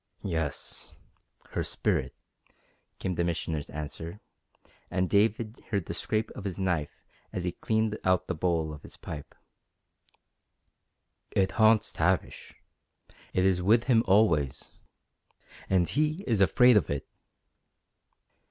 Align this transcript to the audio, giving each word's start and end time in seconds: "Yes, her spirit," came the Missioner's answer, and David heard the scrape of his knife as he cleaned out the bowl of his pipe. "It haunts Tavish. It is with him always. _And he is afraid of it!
"Yes, 0.23 0.97
her 1.51 1.63
spirit," 1.63 2.15
came 2.97 3.13
the 3.13 3.23
Missioner's 3.23 3.69
answer, 3.69 4.19
and 4.89 5.07
David 5.07 5.59
heard 5.69 5.85
the 5.85 5.93
scrape 5.93 6.31
of 6.31 6.43
his 6.43 6.57
knife 6.57 7.05
as 7.31 7.43
he 7.43 7.51
cleaned 7.51 7.99
out 8.03 8.25
the 8.25 8.33
bowl 8.33 8.73
of 8.73 8.81
his 8.81 8.97
pipe. 8.97 9.35
"It 11.35 11.51
haunts 11.51 11.91
Tavish. 11.91 12.55
It 13.31 13.45
is 13.45 13.61
with 13.61 13.83
him 13.83 14.03
always. 14.07 14.79
_And 15.69 15.87
he 15.87 16.23
is 16.25 16.41
afraid 16.41 16.77
of 16.77 16.89
it! 16.89 17.07